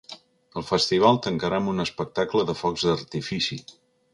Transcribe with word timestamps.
El 0.61 0.63
festival 0.69 1.19
tancarà 1.27 1.59
amb 1.63 1.73
un 1.75 1.83
espectacle 1.85 2.45
de 2.51 2.57
focs 2.63 2.87
d’artifici. 2.89 3.61